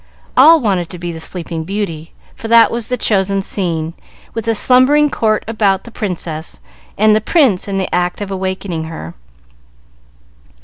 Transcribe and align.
All 0.35 0.59
wanted 0.59 0.89
to 0.89 0.97
be 0.97 1.11
the 1.11 1.19
"Sleeping 1.19 1.63
Beauty," 1.63 2.11
for 2.35 2.47
that 2.47 2.71
was 2.71 2.87
the 2.87 2.97
chosen 2.97 3.43
scene, 3.43 3.93
with 4.33 4.45
the 4.45 4.55
slumbering 4.55 5.11
court 5.11 5.43
about 5.47 5.83
the 5.83 5.91
princess, 5.91 6.59
and 6.97 7.15
the 7.15 7.21
prince 7.21 7.67
in 7.67 7.77
the 7.77 7.93
act 7.93 8.19
of 8.19 8.31
awakening 8.31 8.85
her. 8.85 9.13